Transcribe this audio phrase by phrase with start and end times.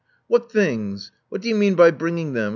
[0.27, 1.11] *'What things?
[1.29, 2.49] What do you mean by bringing them?